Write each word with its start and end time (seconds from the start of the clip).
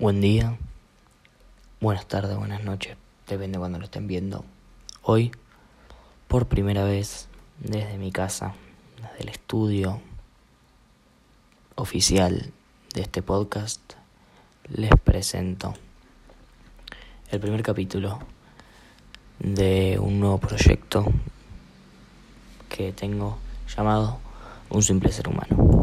Buen 0.00 0.20
día, 0.20 0.56
buenas 1.80 2.06
tardes, 2.06 2.36
buenas 2.36 2.62
noches, 2.62 2.96
depende 3.26 3.56
de 3.56 3.58
cuando 3.58 3.80
lo 3.80 3.86
estén 3.86 4.06
viendo. 4.06 4.44
Hoy, 5.02 5.32
por 6.28 6.46
primera 6.46 6.84
vez, 6.84 7.26
desde 7.58 7.98
mi 7.98 8.12
casa, 8.12 8.54
desde 8.94 9.24
el 9.24 9.28
estudio 9.30 10.00
oficial 11.74 12.52
de 12.94 13.00
este 13.00 13.22
podcast, 13.22 13.94
les 14.68 14.92
presento 15.02 15.74
el 17.32 17.40
primer 17.40 17.64
capítulo 17.64 18.20
de 19.40 19.98
un 20.00 20.20
nuevo 20.20 20.38
proyecto 20.38 21.06
que 22.68 22.92
tengo 22.92 23.38
llamado 23.76 24.20
Un 24.70 24.84
simple 24.84 25.10
ser 25.10 25.26
humano. 25.26 25.82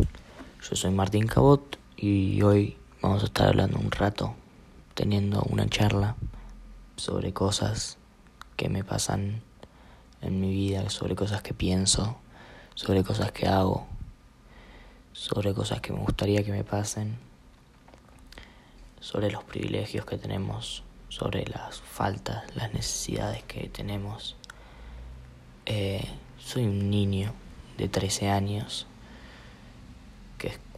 Yo 0.62 0.76
soy 0.78 0.92
Martín 0.92 1.28
Cabot 1.28 1.78
y 1.98 2.42
hoy 2.44 2.78
Vamos 3.06 3.22
a 3.22 3.28
estar 3.28 3.50
hablando 3.50 3.78
un 3.78 3.92
rato, 3.92 4.34
teniendo 4.96 5.44
una 5.44 5.70
charla 5.70 6.16
sobre 6.96 7.34
cosas 7.34 8.00
que 8.58 8.68
me 8.68 8.84
pasan 8.84 9.44
en 10.24 10.42
mi 10.42 10.50
vida, 10.50 10.90
sobre 10.90 11.16
cosas 11.16 11.44
que 11.44 11.54
pienso, 11.54 12.18
sobre 12.74 13.04
cosas 13.04 13.32
que 13.32 13.46
hago, 13.48 13.86
sobre 15.14 15.54
cosas 15.54 15.82
que 15.82 15.94
me 15.94 16.00
gustaría 16.00 16.44
que 16.44 16.52
me 16.52 16.64
pasen, 16.64 17.20
sobre 19.00 19.30
los 19.30 19.44
privilegios 19.44 20.04
que 20.08 20.18
tenemos, 20.18 20.82
sobre 21.08 21.46
las 21.46 21.82
faltas, 21.82 22.56
las 22.56 22.74
necesidades 22.74 23.44
que 23.44 23.70
tenemos. 23.70 24.36
Eh, 25.68 26.10
soy 26.40 26.64
un 26.64 26.90
niño 26.90 27.34
de 27.78 27.88
13 27.88 28.32
años 28.32 28.88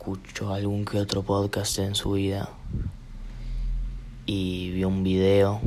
escuchó 0.08 0.54
algún 0.54 0.86
que 0.86 1.02
otro 1.02 1.22
podcast 1.22 1.80
en 1.80 1.94
su 1.94 2.14
vida 2.14 2.50
y 4.26 4.72
vio 4.72 4.88
un 4.88 5.04
video 5.04 5.60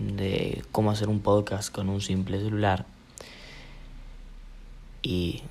de 0.00 0.64
cómo 0.72 0.90
hacer 0.90 1.08
un 1.08 1.20
podcast 1.20 1.72
con 1.72 1.90
un 1.90 2.00
simple 2.00 2.40
celular 2.40 2.86
y 5.00 5.44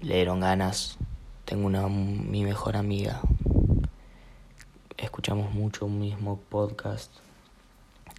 le 0.00 0.14
dieron 0.14 0.38
ganas. 0.38 0.96
Tengo 1.44 1.66
una 1.66 1.88
mi 1.88 2.44
mejor 2.44 2.76
amiga. 2.76 3.20
Escuchamos 4.96 5.52
mucho 5.52 5.86
un 5.86 5.98
mismo 5.98 6.38
podcast 6.48 7.10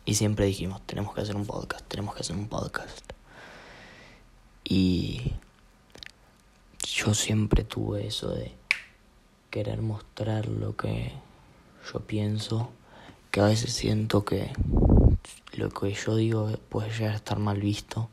y 0.04 0.16
siempre 0.16 0.46
dijimos, 0.46 0.82
tenemos 0.86 1.16
que 1.16 1.22
hacer 1.22 1.38
un 1.38 1.46
podcast, 1.46 1.88
tenemos 1.88 2.14
que 2.16 2.20
hacer 2.20 2.36
un 2.36 2.50
podcast. 2.50 3.14
Y 4.66 5.32
yo 6.98 7.14
siempre 7.14 7.64
tuve 7.64 8.08
eso 8.08 8.32
de 8.32 8.52
querer 9.52 9.84
mostrar 9.84 10.48
lo 10.48 10.76
que 10.76 11.12
yo 11.94 12.00
pienso, 12.00 12.72
que 13.30 13.40
a 13.40 13.46
veces 13.46 13.72
siento 13.72 14.26
que 14.26 14.52
lo 15.54 15.70
que 15.70 15.94
yo 15.94 16.16
digo 16.16 16.52
puede 16.70 16.90
llegar 16.90 17.14
a 17.14 17.18
estar 17.18 17.38
mal 17.38 17.62
visto, 17.62 18.10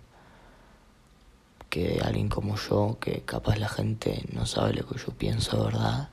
que 1.70 2.02
alguien 2.04 2.28
como 2.28 2.56
yo, 2.56 2.98
que 3.00 3.22
capaz 3.22 3.56
la 3.56 3.70
gente 3.70 4.22
no 4.32 4.44
sabe 4.44 4.74
lo 4.74 4.86
que 4.86 4.98
yo 4.98 5.14
pienso 5.14 5.64
verdad, 5.64 6.10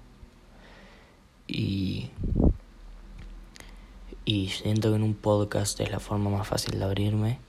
y, 1.47 2.09
y 4.23 4.47
siento 4.47 4.91
que 4.91 4.95
en 4.95 5.03
un 5.03 5.15
podcast 5.15 5.77
es 5.81 5.91
la 5.91 5.99
forma 5.99 6.29
más 6.29 6.47
fácil 6.47 6.79
de 6.79 6.85
abrirme. 6.85 7.39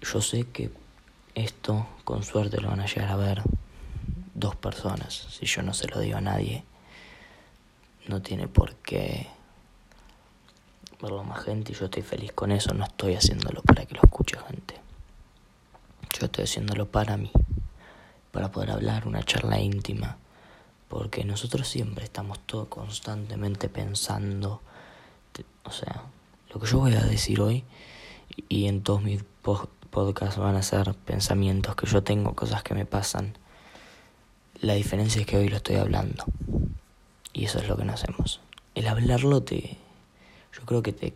Yo 0.00 0.22
sé 0.22 0.44
que 0.44 0.70
esto 1.34 1.86
con 2.04 2.22
suerte 2.22 2.58
lo 2.62 2.70
van 2.70 2.80
a 2.80 2.86
llegar 2.86 3.10
a 3.10 3.16
ver 3.16 3.42
dos 4.38 4.56
personas. 4.56 5.26
Si 5.30 5.46
yo 5.46 5.62
no 5.62 5.74
se 5.74 5.88
lo 5.88 6.00
digo 6.00 6.18
a 6.18 6.20
nadie, 6.20 6.64
no 8.06 8.22
tiene 8.22 8.48
por 8.48 8.74
qué 8.76 9.28
verlo 11.00 11.24
más 11.24 11.44
gente 11.44 11.72
y 11.72 11.74
yo 11.74 11.86
estoy 11.86 12.02
feliz 12.02 12.32
con 12.32 12.52
eso. 12.52 12.74
No 12.74 12.84
estoy 12.84 13.14
haciéndolo 13.14 13.62
para 13.62 13.86
que 13.86 13.94
lo 13.94 14.00
escuche 14.02 14.36
gente. 14.48 14.74
Yo 16.18 16.26
estoy 16.26 16.44
haciéndolo 16.44 16.86
para 16.90 17.16
mí, 17.16 17.30
para 18.32 18.50
poder 18.50 18.70
hablar 18.70 19.06
una 19.06 19.22
charla 19.22 19.60
íntima. 19.60 20.16
Porque 20.88 21.24
nosotros 21.24 21.68
siempre 21.68 22.04
estamos 22.04 22.38
todo 22.40 22.68
constantemente 22.68 23.68
pensando. 23.68 24.62
O 25.64 25.70
sea, 25.70 26.04
lo 26.52 26.60
que 26.60 26.66
yo 26.66 26.78
voy 26.78 26.94
a 26.94 27.02
decir 27.02 27.40
hoy 27.40 27.64
y 28.48 28.66
en 28.68 28.82
todos 28.82 29.02
mis 29.02 29.22
podcasts 29.90 30.38
van 30.38 30.56
a 30.56 30.62
ser 30.62 30.94
pensamientos 30.94 31.76
que 31.76 31.86
yo 31.86 32.02
tengo, 32.02 32.34
cosas 32.34 32.62
que 32.62 32.74
me 32.74 32.86
pasan 32.86 33.36
la 34.60 34.74
diferencia 34.74 35.20
es 35.20 35.26
que 35.26 35.36
hoy 35.36 35.48
lo 35.48 35.56
estoy 35.56 35.76
hablando. 35.76 36.24
Y 37.32 37.44
eso 37.44 37.58
es 37.58 37.68
lo 37.68 37.76
que 37.76 37.84
no 37.84 37.92
hacemos. 37.92 38.40
El 38.74 38.88
hablarlo 38.88 39.42
te. 39.42 39.76
Yo 40.52 40.64
creo 40.64 40.82
que 40.82 40.92
te 40.92 41.14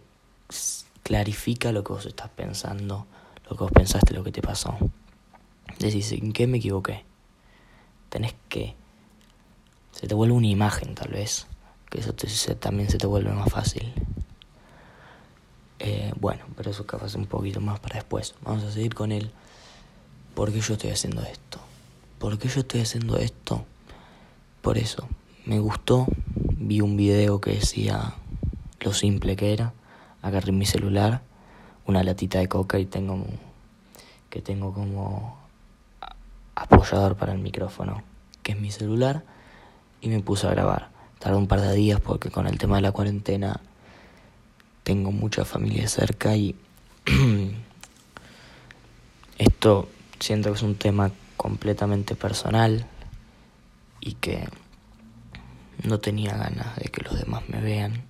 clarifica 1.03 1.73
lo 1.73 1.83
que 1.83 1.93
vos 1.93 2.07
estás 2.07 2.29
pensando, 2.29 3.07
lo 3.49 3.57
que 3.57 3.65
vos 3.65 3.73
pensaste, 3.73 4.15
lo 4.15 4.23
que 4.23 4.31
te 4.31 4.43
pasó. 4.43 4.77
Decís, 5.79 6.13
¿en 6.13 6.33
qué 6.33 6.47
me 6.47 6.59
equivoqué? 6.59 7.05
Tenés 8.09 8.35
que. 8.49 8.77
Se 9.93 10.07
te 10.07 10.15
vuelve 10.15 10.35
una 10.35 10.47
imagen, 10.47 10.95
tal 10.95 11.11
vez. 11.11 11.47
Que 11.91 12.01
eso 12.01 12.13
también 12.59 12.89
se 12.89 12.99
te 12.99 13.07
vuelve 13.07 13.33
más 13.33 13.51
fácil. 13.51 13.93
Eh, 15.79 16.13
bueno, 16.21 16.45
pero 16.57 16.71
eso 16.71 16.87
capaz 16.87 17.17
un 17.17 17.27
poquito 17.27 17.61
más 17.61 17.81
para 17.81 17.97
después. 17.97 18.35
Vamos 18.43 18.63
a 18.63 18.71
seguir 18.71 18.95
con 18.95 19.11
él. 19.11 19.33
¿Por 20.35 20.53
qué 20.53 20.61
yo 20.61 20.75
estoy 20.75 20.91
haciendo 20.91 21.23
esto? 21.23 21.59
¿Por 22.23 22.39
qué 22.39 22.47
yo 22.47 22.61
estoy 22.61 22.83
haciendo 22.83 23.17
esto? 23.17 23.65
Por 24.61 24.79
eso, 24.79 25.09
me 25.45 25.59
gustó, 25.59 26.07
vi 26.57 26.81
un 26.81 26.97
video 26.97 27.41
que 27.41 27.55
decía 27.55 28.15
lo 28.79 28.93
simple 28.93 29.35
que 29.35 29.53
era, 29.53 29.73
agarré 30.23 30.53
mi 30.53 30.65
celular, 30.65 31.23
una 31.85 32.05
latita 32.05 32.39
de 32.39 32.47
coca 32.47 32.79
y 32.79 32.87
tengo 32.87 33.27
que 34.31 34.41
tengo 34.41 34.73
como 34.73 35.37
apoyador 36.55 37.17
para 37.17 37.33
el 37.33 37.41
micrófono, 37.41 38.05
que 38.45 38.53
es 38.53 38.61
mi 38.61 38.71
celular, 38.71 39.25
y 40.01 40.09
me 40.09 40.21
puse 40.21 40.47
a 40.47 40.51
grabar. 40.51 40.91
Tardó 41.19 41.39
un 41.39 41.49
par 41.49 41.61
de 41.61 41.75
días 41.75 42.01
porque 42.01 42.31
con 42.31 42.47
el 42.47 42.57
tema 42.57 42.77
de 42.77 42.83
la 42.83 42.93
cuarentena 42.93 43.61
tengo 44.85 45.11
mucha 45.11 45.45
familia 45.45 45.89
cerca 45.89 46.37
y 46.37 46.55
esto 49.39 49.89
siento 50.21 50.51
que 50.51 50.57
es 50.59 50.63
un 50.63 50.77
tema 50.77 51.11
completamente 51.43 52.15
personal 52.15 52.87
y 54.01 54.13
que 54.15 54.49
no 55.83 55.99
tenía 55.99 56.37
ganas 56.37 56.77
de 56.77 56.85
que 56.85 57.03
los 57.03 57.19
demás 57.19 57.43
me 57.49 57.61
vean. 57.61 58.05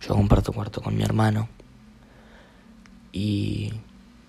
Yo 0.00 0.14
comparto 0.14 0.54
cuarto 0.54 0.80
con 0.80 0.96
mi 0.96 1.02
hermano 1.02 1.50
y 3.12 3.74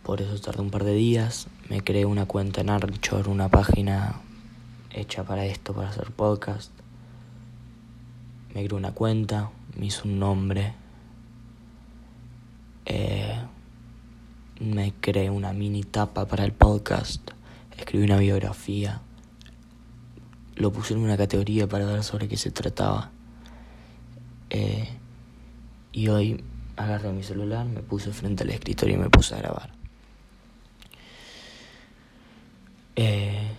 por 0.04 0.22
eso 0.22 0.38
tardé 0.42 0.62
un 0.62 0.72
par 0.72 0.84
de 0.84 0.94
días. 0.94 1.48
Me 1.70 1.82
creé 1.86 2.06
una 2.06 2.26
cuenta 2.26 2.60
en 2.60 2.70
Archor, 2.70 3.30
una 3.30 3.48
página 3.48 4.20
hecha 4.92 5.24
para 5.24 5.46
esto, 5.46 5.74
para 5.74 5.88
hacer 5.88 6.12
podcast. 6.12 6.72
Me 8.54 8.66
creé 8.66 8.78
una 8.78 8.92
cuenta, 8.92 9.52
me 9.78 9.86
hice 9.86 10.06
un 10.06 10.20
nombre. 10.20 10.74
Eh, 12.86 13.42
me 14.60 14.94
creé 15.00 15.30
una 15.30 15.54
mini 15.54 15.84
tapa 15.84 16.26
para 16.26 16.44
el 16.44 16.52
podcast 16.52 17.32
escribí 17.78 18.06
una 18.06 18.18
biografía, 18.18 19.02
lo 20.56 20.72
puse 20.72 20.94
en 20.94 21.00
una 21.00 21.18
categoría 21.18 21.68
para 21.68 21.86
ver 21.86 22.04
sobre 22.04 22.28
qué 22.28 22.38
se 22.38 22.52
trataba. 22.52 23.12
Eh, 24.50 24.88
y 25.92 26.08
hoy 26.08 26.44
agarré 26.76 27.12
mi 27.12 27.24
celular, 27.24 27.66
me 27.66 27.82
puse 27.82 28.12
frente 28.12 28.44
al 28.44 28.50
escritorio 28.50 28.96
y 28.96 29.00
me 29.00 29.10
puse 29.10 29.36
a 29.36 29.40
grabar. 29.40 29.72
Eh, 32.96 33.52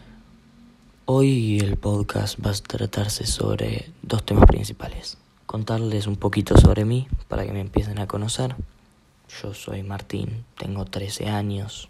hoy 1.06 1.58
el 1.58 1.76
podcast 1.76 2.38
va 2.44 2.50
a 2.50 2.54
tratarse 2.54 3.26
sobre 3.26 3.90
dos 4.02 4.24
temas 4.24 4.46
principales. 4.46 5.18
Contarles 5.46 6.06
un 6.06 6.16
poquito 6.16 6.56
sobre 6.56 6.84
mí 6.84 7.08
para 7.28 7.44
que 7.44 7.52
me 7.52 7.60
empiecen 7.60 7.98
a 7.98 8.06
conocer. 8.06 8.54
Yo 9.42 9.54
soy 9.54 9.82
Martín, 9.82 10.44
tengo 10.56 10.84
13 10.84 11.28
años, 11.28 11.88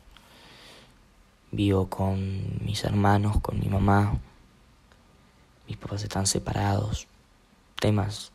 Vivo 1.54 1.88
con 1.88 2.64
mis 2.64 2.82
hermanos, 2.82 3.40
con 3.40 3.60
mi 3.60 3.68
mamá. 3.68 4.18
Mis 5.68 5.76
papás 5.76 6.02
están 6.02 6.26
separados. 6.26 7.06
Temas 7.78 8.32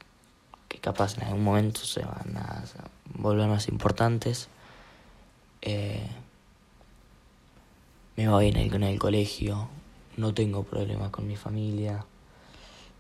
que 0.70 0.78
capaz 0.78 1.18
en 1.18 1.26
algún 1.26 1.44
momento 1.44 1.82
se 1.82 2.00
van 2.00 2.38
a 2.38 2.64
volver 3.16 3.50
más 3.50 3.68
importantes. 3.68 4.48
Eh, 5.62 6.08
me 8.16 8.30
va 8.30 8.40
bien 8.40 8.56
en 8.56 8.84
el 8.84 9.00
colegio. 9.00 9.68
No 10.16 10.34
tengo 10.34 10.64
problemas 10.64 11.10
con 11.10 11.28
mi 11.28 11.36
familia. 11.36 12.06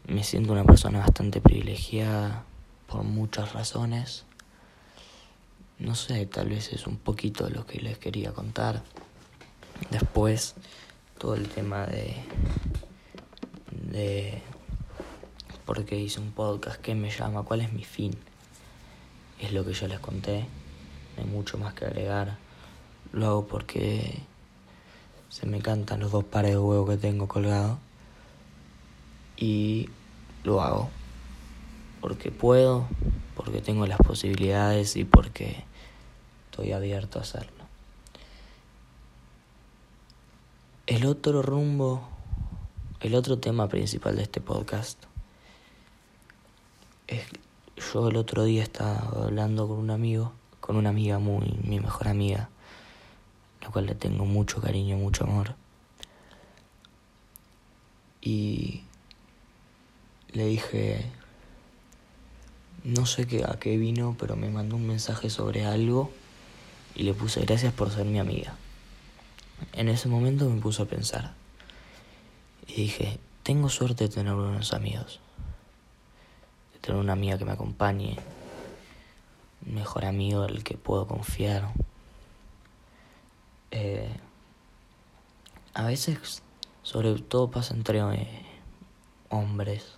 Me 0.05 0.25
siento 0.25 0.51
una 0.51 0.65
persona 0.65 0.99
bastante 0.99 1.39
privilegiada 1.39 2.43
por 2.87 3.03
muchas 3.03 3.53
razones. 3.53 4.25
No 5.77 5.95
sé, 5.95 6.25
tal 6.25 6.49
vez 6.49 6.73
es 6.73 6.87
un 6.87 6.97
poquito 6.97 7.49
lo 7.49 7.65
que 7.65 7.79
les 7.79 7.97
quería 7.97 8.33
contar. 8.33 8.83
Después, 9.89 10.55
todo 11.17 11.35
el 11.35 11.47
tema 11.49 11.85
de, 11.85 12.15
de 13.71 14.41
por 15.65 15.85
qué 15.85 15.99
hice 15.99 16.19
un 16.19 16.31
podcast, 16.31 16.79
qué 16.81 16.95
me 16.95 17.09
llama, 17.09 17.43
cuál 17.43 17.61
es 17.61 17.73
mi 17.73 17.83
fin. 17.83 18.15
Es 19.39 19.53
lo 19.53 19.65
que 19.65 19.73
yo 19.73 19.87
les 19.87 19.99
conté, 19.99 20.45
hay 21.17 21.25
mucho 21.25 21.57
más 21.57 21.73
que 21.73 21.85
agregar. 21.85 22.37
Lo 23.11 23.27
hago 23.27 23.47
porque 23.47 24.19
se 25.29 25.45
me 25.45 25.59
cantan 25.59 25.99
los 25.99 26.11
dos 26.11 26.23
pares 26.23 26.51
de 26.51 26.57
huevos 26.57 26.89
que 26.89 26.97
tengo 26.97 27.27
colgados. 27.27 27.77
Y 29.37 29.89
lo 30.43 30.61
hago. 30.61 30.89
Porque 32.01 32.31
puedo, 32.31 32.87
porque 33.35 33.61
tengo 33.61 33.85
las 33.85 33.99
posibilidades 33.99 34.95
y 34.95 35.05
porque 35.05 35.63
estoy 36.49 36.71
abierto 36.71 37.19
a 37.19 37.21
hacerlo. 37.21 37.58
El 40.89 41.05
otro 41.05 41.43
rumbo, 41.43 42.01
el 42.99 43.13
otro 43.13 43.37
tema 43.37 43.69
principal 43.69 44.15
de 44.15 44.23
este 44.23 44.41
podcast 44.41 44.97
es 47.05 47.27
yo 47.93 48.07
el 48.07 48.15
otro 48.15 48.43
día 48.43 48.63
estaba 48.63 48.97
hablando 49.23 49.67
con 49.67 49.77
un 49.77 49.91
amigo, 49.91 50.33
con 50.59 50.77
una 50.77 50.89
amiga 50.89 51.19
muy 51.19 51.59
mi 51.63 51.79
mejor 51.79 52.07
amiga, 52.07 52.49
la 53.61 53.69
cual 53.69 53.85
le 53.85 53.93
tengo 53.93 54.25
mucho 54.25 54.61
cariño, 54.61 54.97
mucho 54.97 55.25
amor. 55.25 55.53
Y 58.19 58.81
le 60.31 60.47
dije 60.47 61.05
no 62.83 63.05
sé 63.05 63.27
qué, 63.27 63.43
a 63.43 63.59
qué 63.59 63.77
vino, 63.77 64.15
pero 64.19 64.35
me 64.35 64.49
mandó 64.49 64.75
un 64.75 64.87
mensaje 64.87 65.29
sobre 65.29 65.65
algo 65.65 66.09
y 66.95 67.03
le 67.03 67.13
puse 67.13 67.41
gracias 67.41 67.73
por 67.73 67.91
ser 67.91 68.07
mi 68.07 68.17
amiga. 68.17 68.57
En 69.73 69.89
ese 69.89 70.09
momento 70.09 70.49
me 70.49 70.61
puso 70.61 70.83
a 70.83 70.85
pensar. 70.85 71.33
Y 72.67 72.73
dije, 72.73 73.19
tengo 73.43 73.69
suerte 73.69 74.05
de 74.05 74.13
tener 74.13 74.33
unos 74.33 74.73
amigos. 74.73 75.19
De 76.73 76.79
tener 76.79 76.99
una 76.99 77.13
amiga 77.13 77.37
que 77.37 77.45
me 77.45 77.51
acompañe. 77.51 78.17
Un 79.65 79.75
mejor 79.75 80.05
amigo 80.05 80.43
al 80.43 80.63
que 80.63 80.77
puedo 80.77 81.07
confiar. 81.07 81.73
Eh, 83.71 84.09
a 85.73 85.83
veces, 85.85 86.41
sobre 86.83 87.15
todo 87.15 87.51
pasa 87.51 87.73
entre 87.73 87.99
eh, 87.99 88.45
hombres, 89.29 89.95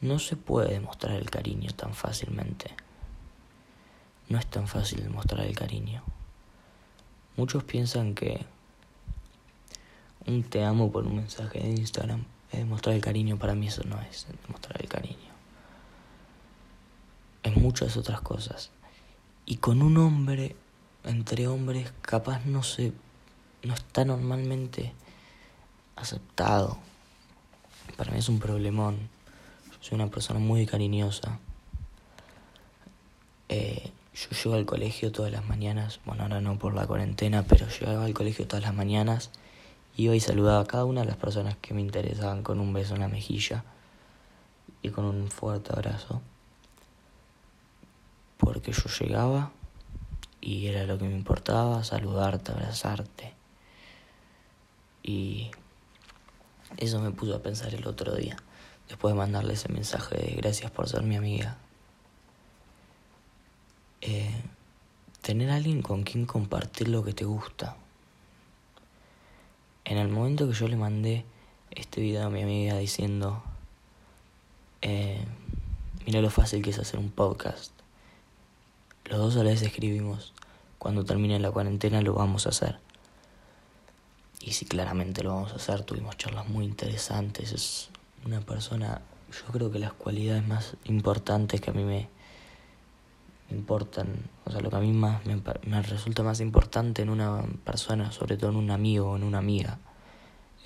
no 0.00 0.18
se 0.18 0.36
puede 0.36 0.72
demostrar 0.72 1.16
el 1.16 1.30
cariño 1.30 1.70
tan 1.72 1.94
fácilmente. 1.94 2.74
No 4.28 4.38
es 4.38 4.46
tan 4.46 4.68
fácil 4.68 5.02
demostrar 5.02 5.46
el 5.46 5.54
cariño. 5.54 6.02
Muchos 7.36 7.64
piensan 7.64 8.14
que 8.14 8.46
un 10.26 10.42
te 10.44 10.64
amo 10.64 10.90
por 10.92 11.06
un 11.06 11.16
mensaje 11.16 11.58
de 11.58 11.70
Instagram 11.70 12.24
es 12.52 12.60
demostrar 12.60 12.94
el 12.94 13.00
cariño. 13.00 13.38
Para 13.38 13.54
mí 13.54 13.66
eso 13.66 13.82
no 13.84 14.00
es 14.00 14.26
demostrar 14.46 14.80
el 14.80 14.88
cariño. 14.88 15.34
Es 17.42 17.56
muchas 17.56 17.96
otras 17.96 18.20
cosas. 18.20 18.70
Y 19.46 19.56
con 19.56 19.82
un 19.82 19.96
hombre, 19.98 20.56
entre 21.04 21.48
hombres, 21.48 21.92
capaz 22.00 22.44
no 22.46 22.62
se. 22.62 22.92
no 23.62 23.74
está 23.74 24.04
normalmente 24.04 24.92
aceptado. 25.96 26.78
Para 27.96 28.12
mí 28.12 28.18
es 28.18 28.28
un 28.28 28.38
problemón. 28.38 29.10
soy 29.80 29.96
una 29.96 30.08
persona 30.08 30.38
muy 30.38 30.66
cariñosa. 30.66 31.38
Eh, 33.48 33.92
yo 34.14 34.30
llego 34.30 34.54
al 34.54 34.64
colegio 34.64 35.10
todas 35.10 35.32
las 35.32 35.46
mañanas, 35.46 36.00
bueno 36.04 36.22
ahora 36.22 36.40
no 36.40 36.58
por 36.58 36.74
la 36.74 36.86
cuarentena, 36.86 37.42
pero 37.42 37.66
llegaba 37.68 38.04
al 38.04 38.14
colegio 38.14 38.46
todas 38.46 38.62
las 38.62 38.74
mañanas, 38.74 39.30
iba 39.96 40.14
y 40.14 40.20
saludaba 40.20 40.60
a 40.60 40.66
cada 40.66 40.84
una 40.84 41.00
de 41.00 41.08
las 41.08 41.16
personas 41.16 41.56
que 41.60 41.74
me 41.74 41.80
interesaban 41.80 42.42
con 42.42 42.60
un 42.60 42.72
beso 42.72 42.94
en 42.94 43.00
la 43.00 43.08
mejilla 43.08 43.64
y 44.82 44.90
con 44.90 45.04
un 45.04 45.30
fuerte 45.30 45.72
abrazo. 45.72 46.22
Porque 48.38 48.72
yo 48.72 48.84
llegaba 49.00 49.50
y 50.40 50.66
era 50.66 50.84
lo 50.84 50.98
que 50.98 51.06
me 51.06 51.14
importaba, 51.14 51.82
saludarte, 51.82 52.52
abrazarte. 52.52 53.34
Y 55.02 55.50
eso 56.76 57.00
me 57.00 57.10
puso 57.10 57.34
a 57.34 57.42
pensar 57.42 57.74
el 57.74 57.86
otro 57.86 58.14
día, 58.14 58.36
después 58.88 59.14
de 59.14 59.18
mandarle 59.18 59.54
ese 59.54 59.72
mensaje 59.72 60.16
de 60.16 60.34
gracias 60.36 60.70
por 60.70 60.88
ser 60.88 61.02
mi 61.02 61.16
amiga. 61.16 61.58
Eh, 64.06 64.30
tener 65.22 65.50
a 65.50 65.54
alguien 65.54 65.80
con 65.80 66.02
quien 66.02 66.26
compartir 66.26 66.88
lo 66.88 67.02
que 67.02 67.14
te 67.14 67.24
gusta. 67.24 67.78
En 69.86 69.96
el 69.96 70.08
momento 70.08 70.46
que 70.46 70.52
yo 70.52 70.68
le 70.68 70.76
mandé 70.76 71.24
este 71.70 72.02
video 72.02 72.26
a 72.26 72.30
mi 72.30 72.42
amiga 72.42 72.76
diciendo, 72.76 73.42
eh, 74.82 75.24
mira 76.04 76.20
lo 76.20 76.28
fácil 76.28 76.60
que 76.60 76.68
es 76.68 76.78
hacer 76.78 77.00
un 77.00 77.10
podcast. 77.10 77.72
Los 79.06 79.18
dos 79.18 79.36
a 79.36 79.38
la 79.38 79.50
vez 79.50 79.62
escribimos, 79.62 80.34
cuando 80.78 81.06
termine 81.06 81.38
la 81.38 81.50
cuarentena 81.50 82.02
lo 82.02 82.12
vamos 82.12 82.44
a 82.44 82.50
hacer. 82.50 82.78
Y 84.42 84.52
si 84.52 84.66
claramente 84.66 85.22
lo 85.22 85.34
vamos 85.34 85.52
a 85.52 85.56
hacer, 85.56 85.82
tuvimos 85.82 86.18
charlas 86.18 86.46
muy 86.46 86.66
interesantes. 86.66 87.52
Es 87.52 87.88
una 88.26 88.42
persona, 88.42 89.00
yo 89.32 89.50
creo 89.50 89.70
que 89.70 89.78
las 89.78 89.94
cualidades 89.94 90.46
más 90.46 90.76
importantes 90.84 91.62
que 91.62 91.70
a 91.70 91.72
mí 91.72 91.84
me, 91.84 92.10
importan, 93.54 94.08
o 94.44 94.50
sea, 94.50 94.60
lo 94.60 94.70
que 94.70 94.76
a 94.76 94.80
mí 94.80 94.92
más 94.92 95.22
me, 95.24 95.82
resulta 95.82 96.22
más 96.22 96.40
importante 96.40 97.02
en 97.02 97.10
una 97.10 97.42
persona, 97.64 98.12
sobre 98.12 98.36
todo 98.36 98.50
en 98.50 98.56
un 98.56 98.70
amigo 98.70 99.10
o 99.10 99.16
en 99.16 99.24
una 99.24 99.38
amiga, 99.38 99.78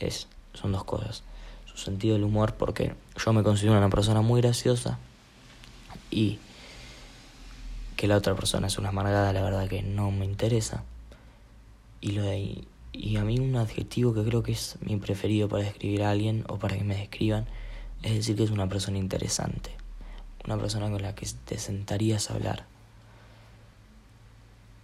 es, 0.01 0.29
son 0.55 0.73
dos 0.73 0.85
cosas. 0.85 1.23
Su 1.67 1.77
sentido 1.77 2.15
del 2.15 2.25
humor, 2.25 2.55
porque 2.55 2.95
yo 3.25 3.33
me 3.33 3.43
considero 3.43 3.77
una 3.77 3.91
persona 3.91 4.21
muy 4.21 4.41
graciosa 4.41 4.99
y 6.11 6.39
que 7.97 8.09
la 8.09 8.17
otra 8.17 8.35
persona 8.35 8.67
es 8.67 8.79
una 8.79 8.89
amargada, 8.89 9.33
la 9.33 9.43
verdad 9.43 9.69
que 9.69 9.83
no 9.83 10.11
me 10.11 10.25
interesa. 10.25 10.85
Y, 12.01 12.13
lo 12.13 12.23
de, 12.23 12.65
y 12.93 13.17
a 13.17 13.25
mí 13.25 13.39
un 13.39 13.57
adjetivo 13.57 14.15
que 14.15 14.25
creo 14.25 14.43
que 14.43 14.53
es 14.53 14.79
mi 14.81 14.97
preferido 14.97 15.49
para 15.49 15.65
describir 15.65 16.03
a 16.03 16.11
alguien 16.11 16.45
o 16.49 16.59
para 16.59 16.77
que 16.77 16.85
me 16.85 16.97
describan 16.97 17.47
es 18.03 18.15
decir 18.15 18.37
que 18.37 18.45
es 18.45 18.51
una 18.51 18.69
persona 18.69 18.99
interesante 18.99 19.79
una 20.49 20.59
persona 20.59 20.91
con 20.91 21.03
la 21.03 21.15
que 21.15 21.27
te 21.45 21.59
sentarías 21.59 22.31
a 22.31 22.35
hablar. 22.35 22.65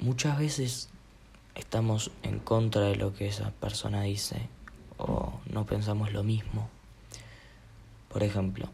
Muchas 0.04 0.38
veces 0.38 0.90
estamos 1.54 2.10
en 2.22 2.38
contra 2.38 2.82
de 2.82 2.94
lo 2.94 3.14
que 3.14 3.26
esa 3.26 3.52
persona 3.52 4.02
dice 4.02 4.50
o 4.98 5.40
no 5.46 5.64
pensamos 5.64 6.12
lo 6.12 6.22
mismo. 6.22 6.68
Por 8.10 8.22
ejemplo, 8.22 8.68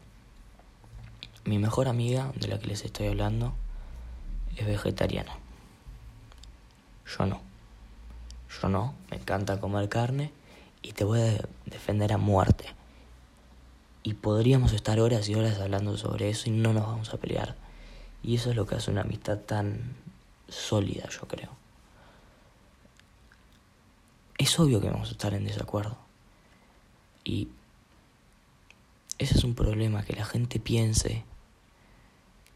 mi 1.45 1.57
mejor 1.57 1.87
amiga 1.87 2.33
de 2.35 2.49
la 2.49 2.59
que 2.59 2.67
les 2.67 2.83
estoy 2.83 3.07
hablando 3.07 3.53
es 4.57 4.65
vegetariana. 4.65 5.31
Yo 7.17 7.25
no. 7.25 7.39
Yo 8.61 8.67
no, 8.67 8.93
me 9.09 9.15
encanta 9.15 9.61
comer 9.61 9.87
carne 9.87 10.33
y 10.81 10.91
te 10.91 11.05
voy 11.05 11.21
a 11.21 11.47
defender 11.65 12.11
a 12.11 12.17
muerte 12.17 12.65
y 14.03 14.15
podríamos 14.15 14.73
estar 14.73 14.99
horas 14.99 15.29
y 15.29 15.35
horas 15.35 15.61
hablando 15.61 15.95
sobre 15.95 16.29
eso 16.29 16.49
y 16.49 16.51
no 16.51 16.73
nos 16.73 16.87
vamos 16.87 17.13
a 17.13 17.17
pelear. 17.17 17.55
Y 18.21 18.35
eso 18.35 18.49
es 18.49 18.57
lo 18.57 18.65
que 18.65 18.75
hace 18.75 18.91
una 18.91 19.03
amistad 19.03 19.37
tan 19.37 19.95
sólida, 20.51 21.09
yo 21.09 21.27
creo. 21.27 21.49
Es 24.37 24.59
obvio 24.59 24.81
que 24.81 24.89
vamos 24.89 25.09
a 25.09 25.11
estar 25.11 25.33
en 25.33 25.45
desacuerdo. 25.45 25.97
Y 27.23 27.49
ese 29.17 29.37
es 29.37 29.43
un 29.43 29.55
problema, 29.55 30.03
que 30.03 30.13
la 30.13 30.25
gente 30.25 30.59
piense 30.59 31.23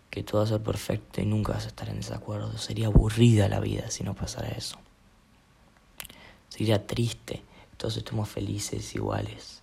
que 0.09 0.23
todo 0.23 0.39
va 0.39 0.45
a 0.45 0.47
ser 0.47 0.63
perfecto 0.63 1.21
y 1.21 1.25
nunca 1.25 1.53
vas 1.53 1.65
a 1.65 1.67
estar 1.67 1.89
en 1.89 1.97
desacuerdo. 1.97 2.57
Sería 2.57 2.87
aburrida 2.87 3.49
la 3.49 3.59
vida 3.59 3.89
si 3.91 4.03
no 4.03 4.15
pasara 4.15 4.49
eso. 4.49 4.77
Sería 6.49 6.87
triste, 6.87 7.43
todos 7.77 7.97
estemos 7.97 8.29
felices 8.29 8.95
iguales 8.95 9.61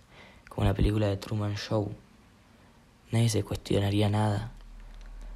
como 0.53 0.67
la 0.67 0.73
película 0.73 1.07
de 1.07 1.17
Truman 1.17 1.55
Show. 1.55 1.91
Nadie 3.11 3.29
se 3.29 3.43
cuestionaría 3.43 4.09
nada. 4.09 4.51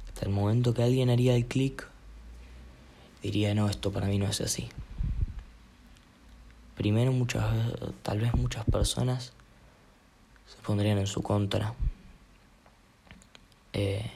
Hasta 0.06 0.26
el 0.26 0.30
momento 0.30 0.74
que 0.74 0.84
alguien 0.84 1.10
haría 1.10 1.34
el 1.34 1.46
clic, 1.46 1.88
diría, 3.22 3.54
no, 3.54 3.68
esto 3.68 3.92
para 3.92 4.06
mí 4.06 4.18
no 4.18 4.26
es 4.26 4.40
así. 4.40 4.68
Primero, 6.76 7.12
muchas, 7.12 7.44
tal 8.02 8.20
vez 8.20 8.34
muchas 8.34 8.64
personas 8.64 9.32
se 10.46 10.56
pondrían 10.62 10.98
en 10.98 11.06
su 11.06 11.22
contra. 11.22 11.74
Eh, 13.72 14.10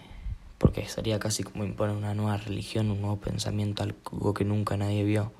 porque 0.58 0.88
sería 0.88 1.18
casi 1.18 1.42
como 1.42 1.64
imponer 1.64 1.96
una 1.96 2.14
nueva 2.14 2.36
religión, 2.36 2.90
un 2.90 3.00
nuevo 3.00 3.16
pensamiento, 3.16 3.82
algo 3.82 4.32
que 4.32 4.44
nunca 4.44 4.76
nadie 4.76 5.02
vio. 5.04 5.32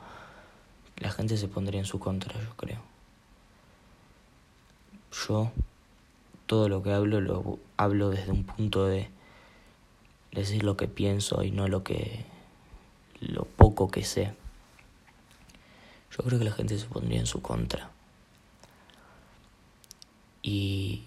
La 0.98 1.10
gente 1.10 1.36
se 1.36 1.48
pondría 1.48 1.80
en 1.80 1.86
su 1.86 1.98
contra, 1.98 2.32
yo 2.40 2.56
creo 2.56 2.92
yo 5.12 5.52
todo 6.46 6.68
lo 6.68 6.82
que 6.82 6.92
hablo 6.92 7.20
lo 7.20 7.58
hablo 7.76 8.10
desde 8.10 8.32
un 8.32 8.44
punto 8.44 8.86
de 8.86 9.08
decir 10.32 10.64
lo 10.64 10.76
que 10.76 10.88
pienso 10.88 11.42
y 11.42 11.50
no 11.50 11.68
lo 11.68 11.84
que 11.84 12.24
lo 13.22 13.44
poco 13.44 13.90
que 13.90 14.04
sé. 14.04 14.34
Yo 16.10 16.24
creo 16.24 16.38
que 16.38 16.44
la 16.44 16.52
gente 16.52 16.78
se 16.78 16.86
pondría 16.86 17.20
en 17.20 17.26
su 17.26 17.40
contra. 17.40 17.90
Y 20.42 21.04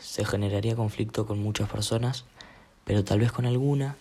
se 0.00 0.24
generaría 0.24 0.74
conflicto 0.74 1.26
con 1.26 1.38
muchas 1.38 1.68
personas, 1.68 2.24
pero 2.84 3.04
tal 3.04 3.20
vez 3.20 3.30
con 3.30 3.44
alguna, 3.44 3.96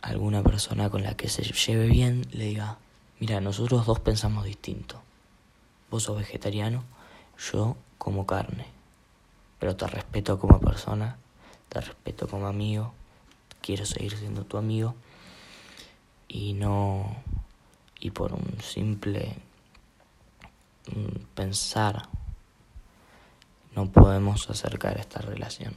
alguna 0.00 0.42
persona 0.42 0.88
con 0.88 1.02
la 1.02 1.16
que 1.16 1.28
se 1.28 1.42
lleve 1.42 1.86
bien 1.86 2.26
le 2.32 2.44
diga, 2.44 2.78
mira, 3.20 3.40
nosotros 3.40 3.84
dos 3.84 4.00
pensamos 4.00 4.44
distinto. 4.44 5.02
Vos 5.90 6.04
sos 6.04 6.16
vegetariano, 6.16 6.82
yo 7.52 7.76
como 7.98 8.26
carne, 8.26 8.66
pero 9.58 9.76
te 9.76 9.86
respeto 9.86 10.38
como 10.38 10.58
persona, 10.58 11.18
te 11.68 11.80
respeto 11.80 12.26
como 12.26 12.46
amigo, 12.46 12.94
quiero 13.66 13.84
seguir 13.84 14.16
siendo 14.16 14.44
tu 14.44 14.58
amigo 14.58 14.94
y 16.28 16.52
no 16.52 17.16
y 17.98 18.12
por 18.12 18.32
un 18.32 18.60
simple 18.62 19.34
mm, 20.94 21.24
pensar 21.34 22.08
no 23.74 23.90
podemos 23.90 24.48
acercar 24.48 24.98
esta 25.00 25.20
relación. 25.20 25.74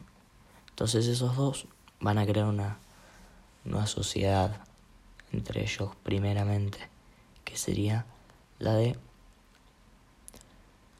Entonces 0.69 1.07
esos 1.07 1.35
dos 1.35 1.65
van 1.99 2.19
a 2.19 2.27
crear 2.27 2.45
una 2.45 2.77
nueva 3.65 3.87
sociedad 3.87 4.61
entre 5.31 5.63
ellos 5.63 5.89
primeramente, 6.03 6.77
que 7.43 7.57
sería 7.57 8.05
la 8.59 8.75
de 8.75 8.97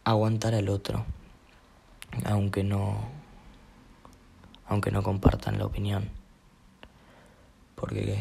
aguantar 0.04 0.56
al 0.56 0.70
otro, 0.70 1.06
aunque 2.26 2.64
no 2.64 2.98
aunque 4.68 4.92
no 4.92 5.04
compartan 5.04 5.60
la 5.60 5.66
opinión. 5.66 6.19
Porque 7.80 8.20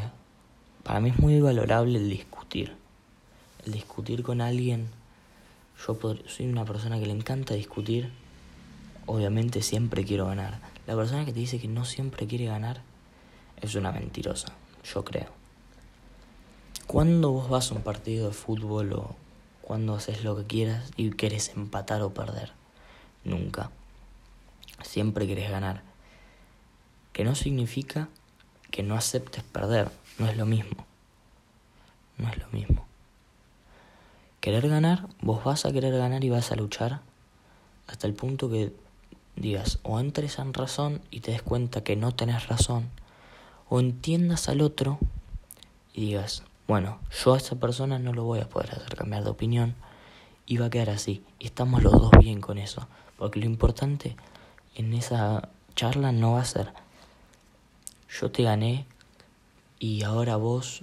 para 0.85 1.01
mí 1.01 1.11
es 1.11 1.19
muy 1.19 1.41
valorable 1.41 1.99
el 1.99 2.09
discutir. 2.09 2.77
El 3.65 3.73
discutir 3.73 4.23
con 4.23 4.41
alguien. 4.41 4.89
Yo 5.87 5.99
soy 6.27 6.47
una 6.47 6.65
persona 6.65 6.99
que 6.99 7.07
le 7.07 7.13
encanta 7.13 7.55
discutir. 7.55 8.11
Obviamente 9.07 9.63
siempre 9.63 10.05
quiero 10.05 10.27
ganar. 10.27 10.61
La 10.87 10.95
persona 10.95 11.25
que 11.25 11.33
te 11.33 11.41
dice 11.41 11.59
que 11.59 11.69
no 11.69 11.85
siempre 11.85 12.27
quiere 12.27 12.47
ganar 12.47 12.83
es 13.61 13.75
una 13.75 13.93
mentirosa, 13.93 14.53
yo 14.85 15.05
creo. 15.05 15.29
Cuando 16.87 17.33
vos 17.33 17.51
vas 17.51 17.71
a 17.71 17.75
un 17.75 17.83
partido 17.83 18.29
de 18.29 18.35
fútbol 18.35 18.93
o 18.93 19.17
cuando 19.61 19.95
haces 19.95 20.25
lo 20.25 20.37
que 20.37 20.45
quieras 20.45 20.91
y 20.97 21.11
querés 21.11 21.51
empatar 21.51 22.01
o 22.03 22.15
perder? 22.15 22.53
Nunca. 23.25 23.71
Siempre 24.83 25.27
querés 25.27 25.51
ganar. 25.51 25.83
Que 27.13 27.25
no 27.25 27.35
significa 27.35 28.09
que 28.71 28.83
no 28.83 28.95
aceptes 28.95 29.43
perder. 29.43 29.91
No 30.19 30.27
es 30.27 30.37
lo 30.37 30.47
mismo. 30.47 30.87
No 32.17 32.29
es 32.29 32.39
lo 32.39 32.49
mismo. 32.49 32.85
Querer 34.41 34.69
ganar, 34.69 35.09
vos 35.21 35.45
vas 35.45 35.67
a 35.67 35.73
querer 35.73 35.97
ganar 35.97 36.25
y 36.25 36.31
vas 36.31 36.53
a 36.53 36.57
luchar 36.57 37.01
hasta 37.87 38.07
el 38.07 38.15
punto 38.15 38.49
que 38.51 38.73
digas 39.37 39.79
o 39.83 39.99
entres 39.99 40.39
en 40.39 40.55
razón 40.55 41.01
y 41.11 41.21
te 41.21 41.33
des 41.33 41.43
cuenta 41.43 41.83
que 41.83 41.97
no 41.97 42.13
tenés 42.13 42.49
razón, 42.49 42.89
o 43.69 43.81
entiendas 43.81 44.49
al 44.49 44.61
otro 44.61 44.99
y 45.95 46.07
digas, 46.07 46.43
bueno, 46.67 47.01
yo 47.25 47.35
a 47.35 47.37
esa 47.39 47.57
persona 47.57 47.99
no 47.99 48.13
lo 48.13 48.25
voy 48.25 48.41
a 48.41 48.49
poder 48.49 48.73
hacer 48.73 48.95
cambiar 48.95 49.25
de 49.25 49.31
opinión 49.31 49.75
y 50.47 50.59
va 50.59 50.67
a 50.67 50.71
quedar 50.71 50.91
así. 50.91 51.25
Y 51.39 51.47
estamos 51.47 51.83
los 51.83 51.93
dos 51.93 52.11
bien 52.19 52.41
con 52.41 52.59
eso, 52.59 52.89
porque 53.17 53.41
lo 53.41 53.47
importante 53.47 54.17
en 54.75 54.93
esa 54.95 55.49
charla 55.75 56.13
no 56.13 56.33
va 56.33 56.41
a 56.43 56.45
ser, 56.45 56.73
yo 58.09 58.31
te 58.31 58.43
gané 58.43 58.87
y 59.79 60.03
ahora 60.03 60.37
vos, 60.37 60.83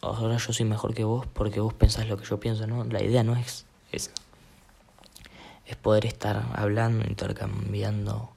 ahora 0.00 0.36
yo 0.36 0.52
soy 0.52 0.66
mejor 0.66 0.94
que 0.94 1.04
vos 1.04 1.26
porque 1.26 1.60
vos 1.60 1.74
pensás 1.74 2.08
lo 2.08 2.16
que 2.16 2.24
yo 2.24 2.38
pienso, 2.38 2.66
¿no? 2.66 2.84
La 2.84 3.02
idea 3.02 3.22
no 3.22 3.34
es 3.36 3.66
esa. 3.92 4.12
Es 5.64 5.76
poder 5.76 6.06
estar 6.06 6.46
hablando, 6.54 7.04
intercambiando 7.06 8.30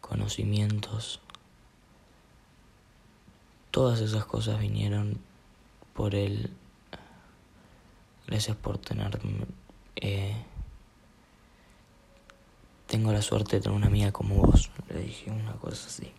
conocimientos. 0.00 1.20
Todas 3.70 4.00
esas 4.00 4.24
cosas 4.24 4.58
vinieron 4.58 5.18
por 5.92 6.14
el... 6.14 6.50
Gracias 8.26 8.56
por 8.56 8.78
tener... 8.78 9.18
Eh, 9.96 10.34
tengo 12.86 13.12
la 13.12 13.20
suerte 13.20 13.56
de 13.56 13.62
tener 13.62 13.76
una 13.76 13.88
amiga 13.88 14.12
como 14.12 14.36
vos. 14.36 14.70
Le 14.88 15.02
dije 15.02 15.30
una 15.30 15.52
cosa 15.52 15.88
así. 15.88 16.10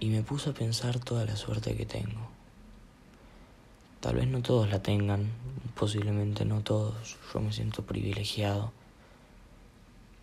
Y 0.00 0.08
me 0.08 0.22
puse 0.22 0.50
a 0.50 0.54
pensar 0.54 0.98
toda 0.98 1.26
la 1.26 1.36
suerte 1.36 1.76
que 1.76 1.84
tengo. 1.84 2.30
Tal 4.00 4.16
vez 4.16 4.26
no 4.26 4.40
todos 4.40 4.70
la 4.70 4.82
tengan, 4.82 5.30
posiblemente 5.78 6.46
no 6.46 6.62
todos. 6.62 7.18
Yo 7.32 7.40
me 7.40 7.52
siento 7.52 7.84
privilegiado. 7.84 8.72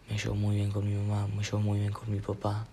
Me 0.10 0.18
llevo 0.18 0.34
muy 0.34 0.56
bien 0.56 0.72
con 0.72 0.88
mi 0.88 0.96
mamá, 0.96 1.28
me 1.28 1.44
llevo 1.44 1.60
muy 1.60 1.80
bien 1.80 1.92
con 1.92 2.12
mi 2.12 2.20
papá, 2.20 2.66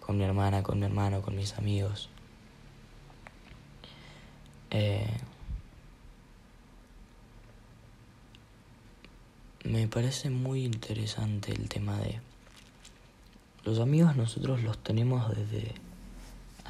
con 0.00 0.16
mi 0.16 0.24
hermana, 0.24 0.62
con 0.62 0.78
mi 0.78 0.86
hermano, 0.86 1.20
con 1.20 1.36
mis 1.36 1.58
amigos. 1.58 2.08
Eh, 4.70 5.18
me 9.64 9.88
parece 9.88 10.30
muy 10.30 10.64
interesante 10.64 11.52
el 11.52 11.68
tema 11.68 11.98
de... 11.98 12.20
Los 13.64 13.78
amigos 13.78 14.16
nosotros 14.16 14.62
los 14.62 14.78
tenemos 14.78 15.28
desde 15.36 15.74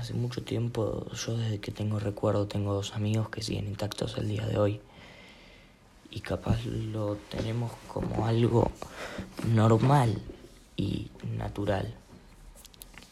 hace 0.00 0.14
mucho 0.14 0.42
tiempo, 0.42 1.07
yo 1.12 1.37
desde 1.37 1.61
que 1.61 1.71
tengo 1.71 1.99
recuerdo, 1.99 2.49
tengo 2.49 2.73
dos 2.73 2.95
amigos 2.95 3.28
que 3.28 3.42
siguen 3.42 3.66
intactos 3.66 4.16
el 4.16 4.28
día 4.28 4.47
de 4.47 4.59
hoy. 4.59 4.80
Y 6.11 6.21
capaz 6.21 6.64
lo 6.64 7.16
tenemos 7.30 7.71
como 7.87 8.26
algo 8.26 8.71
normal 9.47 10.21
y 10.76 11.11
natural. 11.37 11.95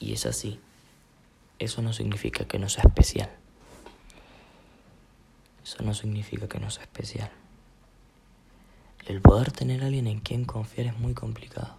Y 0.00 0.14
es 0.14 0.26
así. 0.26 0.58
Eso 1.58 1.82
no 1.82 1.92
significa 1.92 2.46
que 2.46 2.58
no 2.58 2.68
sea 2.68 2.84
especial. 2.84 3.30
Eso 5.62 5.82
no 5.82 5.94
significa 5.94 6.48
que 6.48 6.58
no 6.58 6.70
sea 6.70 6.84
especial. 6.84 7.30
El 9.06 9.20
poder 9.20 9.52
tener 9.52 9.82
a 9.82 9.86
alguien 9.86 10.06
en 10.06 10.20
quien 10.20 10.44
confiar 10.44 10.88
es 10.88 10.98
muy 10.98 11.14
complicado. 11.14 11.77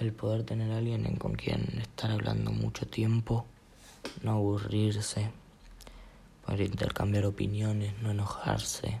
El 0.00 0.12
poder 0.12 0.44
tener 0.44 0.70
a 0.72 0.78
alguien 0.78 1.16
con 1.16 1.34
quien 1.34 1.80
estar 1.80 2.10
hablando 2.10 2.52
mucho 2.52 2.86
tiempo, 2.86 3.44
no 4.22 4.32
aburrirse, 4.32 5.30
poder 6.44 6.62
intercambiar 6.62 7.26
opiniones, 7.26 7.92
no 8.02 8.10
enojarse. 8.10 9.00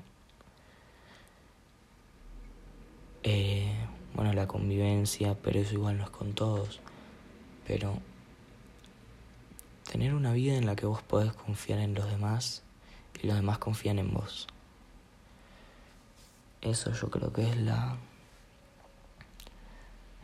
Eh, 3.22 3.72
bueno, 4.14 4.32
la 4.32 4.48
convivencia, 4.48 5.36
pero 5.42 5.60
eso 5.60 5.74
igual 5.74 5.98
no 5.98 6.04
es 6.04 6.10
con 6.10 6.32
todos. 6.32 6.80
Pero 7.66 7.98
tener 9.90 10.14
una 10.14 10.32
vida 10.32 10.56
en 10.56 10.66
la 10.66 10.76
que 10.76 10.86
vos 10.86 11.02
podés 11.02 11.32
confiar 11.32 11.78
en 11.78 11.94
los 11.94 12.10
demás 12.10 12.62
y 13.22 13.26
los 13.26 13.36
demás 13.36 13.58
confían 13.58 13.98
en 13.98 14.12
vos. 14.12 14.46
Eso 16.60 16.92
yo 16.92 17.08
creo 17.10 17.32
que 17.32 17.48
es 17.48 17.56
la 17.56 17.96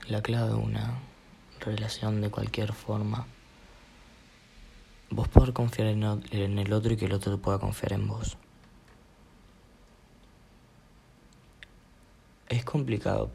la 0.09 0.23
clave 0.23 0.49
de 0.49 0.55
una 0.55 0.99
relación 1.61 2.21
de 2.21 2.31
cualquier 2.31 2.73
forma. 2.73 3.27
Vos 5.11 5.29
poder 5.29 5.53
confiar 5.53 5.89
en 5.89 6.59
el 6.59 6.73
otro 6.73 6.93
y 6.93 6.97
que 6.97 7.07
el 7.07 7.13
otro 7.13 7.39
pueda 7.39 7.59
confiar 7.59 7.93
en 7.95 8.09
vos. 8.09 8.37
Es 12.49 12.65
complicado 12.65 13.31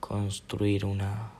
construir 0.00 0.84
una... 0.84 1.30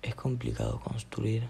Es 0.00 0.14
complicado 0.14 0.80
construir 0.80 1.48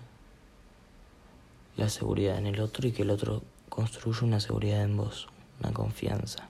la 1.77 1.89
seguridad 1.89 2.39
en 2.39 2.47
el 2.47 2.61
otro 2.61 2.89
y 2.89 2.93
que 2.93 3.03
el 3.03 3.11
otro 3.11 3.43
construya 3.69 4.27
una 4.27 4.41
seguridad 4.41 4.83
en 4.83 4.97
vos, 4.97 5.29
una 5.61 5.73
confianza. 5.73 6.49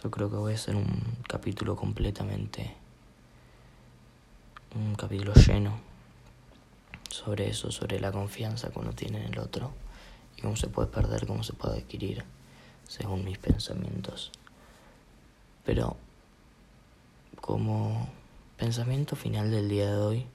Yo 0.00 0.10
creo 0.10 0.30
que 0.30 0.36
voy 0.36 0.52
a 0.52 0.54
hacer 0.54 0.74
un 0.74 0.86
capítulo 1.28 1.76
completamente, 1.76 2.74
un 4.74 4.94
capítulo 4.94 5.34
lleno 5.34 5.78
sobre 7.10 7.50
eso, 7.50 7.70
sobre 7.70 8.00
la 8.00 8.10
confianza 8.10 8.70
que 8.70 8.78
uno 8.78 8.94
tiene 8.94 9.18
en 9.18 9.34
el 9.34 9.38
otro 9.38 9.70
y 10.38 10.40
cómo 10.40 10.56
se 10.56 10.68
puede 10.68 10.88
perder, 10.88 11.26
cómo 11.26 11.44
se 11.44 11.52
puede 11.52 11.78
adquirir, 11.78 12.24
según 12.88 13.22
mis 13.22 13.36
pensamientos. 13.36 14.32
Pero 15.62 15.96
como 17.42 18.08
pensamiento 18.56 19.14
final 19.14 19.50
del 19.50 19.68
día 19.68 19.90
de 19.90 19.98
hoy, 19.98 20.26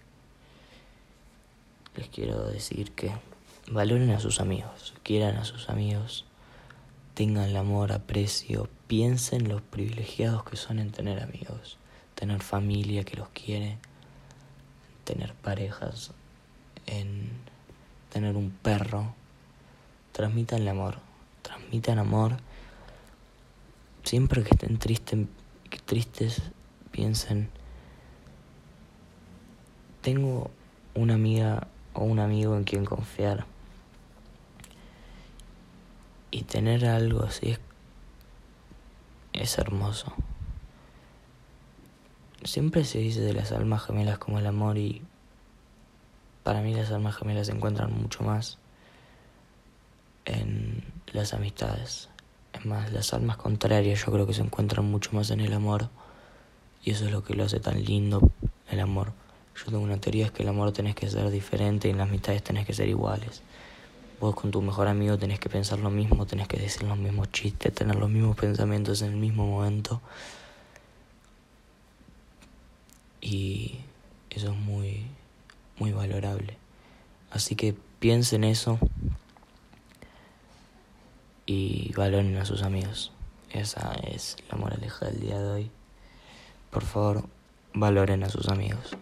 les 1.95 2.07
quiero 2.09 2.45
decir 2.45 2.91
que 2.91 3.11
valoren 3.71 4.11
a 4.11 4.19
sus 4.19 4.39
amigos, 4.39 4.93
quieran 5.01 5.35
a 5.37 5.45
sus 5.45 5.67
amigos, 5.67 6.25
tengan 7.15 7.45
el 7.49 7.57
amor, 7.57 7.91
aprecio, 7.91 8.69
piensen 8.87 9.49
los 9.49 9.61
privilegiados 9.61 10.43
que 10.43 10.55
son 10.55 10.79
en 10.79 10.91
tener 10.91 11.21
amigos, 11.21 11.77
tener 12.15 12.41
familia 12.41 13.03
que 13.03 13.17
los 13.17 13.29
quiere, 13.29 13.77
tener 15.03 15.33
parejas, 15.33 16.11
en 16.85 17.29
tener 18.11 18.35
un 18.35 18.51
perro, 18.51 19.13
transmitan 20.13 20.61
el 20.61 20.69
amor, 20.69 20.99
transmitan 21.41 21.99
amor. 21.99 22.37
Siempre 24.03 24.43
que 24.43 24.49
estén 24.51 24.79
tristes, 24.79 25.27
tristes 25.85 26.41
piensen, 26.91 27.49
tengo 30.01 30.49
una 30.95 31.15
amiga 31.15 31.67
o 31.93 32.03
un 32.03 32.19
amigo 32.19 32.55
en 32.55 32.63
quien 32.63 32.85
confiar. 32.85 33.45
Y 36.31 36.43
tener 36.43 36.85
algo 36.85 37.23
así 37.23 37.51
es, 37.51 37.59
es 39.37 39.57
hermoso. 39.57 40.13
Siempre 42.43 42.83
se 42.85 42.99
dice 42.99 43.21
de 43.21 43.33
las 43.33 43.51
almas 43.51 43.83
gemelas 43.83 44.17
como 44.17 44.39
el 44.39 44.47
amor 44.47 44.77
y 44.77 45.01
para 46.43 46.61
mí 46.61 46.73
las 46.73 46.91
almas 46.91 47.15
gemelas 47.15 47.47
se 47.47 47.53
encuentran 47.53 47.91
mucho 47.91 48.23
más 48.23 48.57
en 50.25 50.83
las 51.11 51.33
amistades. 51.33 52.09
Es 52.53 52.65
más, 52.65 52.91
las 52.91 53.13
almas 53.13 53.37
contrarias 53.37 54.03
yo 54.03 54.11
creo 54.11 54.25
que 54.25 54.33
se 54.33 54.41
encuentran 54.41 54.85
mucho 54.85 55.11
más 55.13 55.29
en 55.31 55.41
el 55.41 55.53
amor 55.53 55.89
y 56.83 56.91
eso 56.91 57.05
es 57.05 57.11
lo 57.11 57.23
que 57.23 57.33
lo 57.33 57.43
hace 57.43 57.59
tan 57.59 57.83
lindo 57.83 58.31
el 58.69 58.79
amor. 58.79 59.11
Yo 59.55 59.65
tengo 59.65 59.79
una 59.79 59.97
teoría 59.97 60.27
es 60.27 60.31
que 60.31 60.43
el 60.43 60.49
amor 60.49 60.71
tenés 60.71 60.95
que 60.95 61.09
ser 61.09 61.29
diferente 61.29 61.87
y 61.87 61.91
en 61.91 61.97
las 61.97 62.07
amistades 62.07 62.43
tenés 62.43 62.65
que 62.65 62.73
ser 62.73 62.87
iguales. 62.87 63.41
Vos 64.19 64.35
con 64.35 64.51
tu 64.51 64.61
mejor 64.61 64.87
amigo 64.87 65.17
tenés 65.17 65.39
que 65.39 65.49
pensar 65.49 65.79
lo 65.79 65.89
mismo, 65.89 66.25
tenés 66.25 66.47
que 66.47 66.57
decir 66.57 66.83
los 66.83 66.97
mismos 66.97 67.31
chistes, 67.31 67.73
tener 67.73 67.95
los 67.95 68.09
mismos 68.09 68.35
pensamientos 68.35 69.01
en 69.01 69.11
el 69.11 69.17
mismo 69.17 69.45
momento. 69.45 70.01
Y 73.21 73.79
eso 74.29 74.51
es 74.51 74.57
muy 74.57 75.05
muy 75.79 75.91
valorable. 75.91 76.57
Así 77.31 77.55
que 77.55 77.75
piensen 77.99 78.43
eso 78.43 78.79
y 81.45 81.93
valoren 81.93 82.35
a 82.37 82.45
sus 82.45 82.63
amigos. 82.63 83.11
Esa 83.51 83.93
es 84.03 84.37
la 84.51 84.57
moraleja 84.57 85.05
del 85.05 85.19
día 85.19 85.39
de 85.39 85.49
hoy. 85.49 85.71
Por 86.71 86.83
favor, 86.83 87.27
valoren 87.73 88.23
a 88.23 88.29
sus 88.29 88.49
amigos. 88.49 88.97